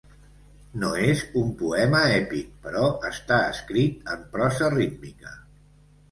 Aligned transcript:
No 0.83 0.87
és 1.07 1.19
un 1.41 1.49
poema 1.57 1.99
èpic, 2.13 2.47
però 2.63 2.85
està 3.09 3.37
escrit 3.49 4.09
en 4.15 4.23
prosa 4.37 4.71
rítmica. 4.77 5.35